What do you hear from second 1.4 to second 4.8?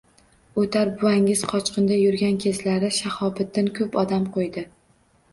qochqinda yurgan kezlari Shahobiddin koʼp odam qoʼydi.